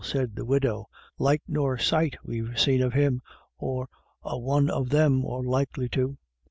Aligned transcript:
"said 0.11 0.35
the 0.35 0.45
widow." 0.45 0.87
Light 1.19 1.43
nor 1.47 1.77
sight 1.77 2.17
we've 2.23 2.57
seen 2.57 2.81
of 2.81 2.91
him, 2.93 3.21
or 3.59 3.87
a 4.23 4.35
one 4.35 4.67
of 4.67 4.89
them, 4.89 5.23
or 5.23 5.43
likely 5.43 5.87
to. 5.89 6.17